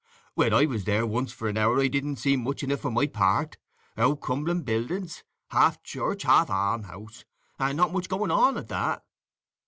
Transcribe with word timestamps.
"When 0.33 0.51
I 0.51 0.65
was 0.65 0.85
there 0.85 1.05
once 1.05 1.31
for 1.31 1.47
an 1.47 1.59
hour 1.59 1.79
I 1.79 1.87
didn't 1.87 2.15
see 2.15 2.35
much 2.35 2.63
in 2.63 2.71
it 2.71 2.79
for 2.79 2.89
my 2.89 3.05
part; 3.05 3.59
auld 3.95 4.19
crumbling 4.19 4.63
buildings, 4.63 5.23
half 5.51 5.83
church, 5.83 6.23
half 6.23 6.49
almshouse, 6.49 7.23
and 7.59 7.77
not 7.77 7.93
much 7.93 8.09
going 8.09 8.31
on 8.31 8.57
at 8.57 8.67
that." 8.69 9.03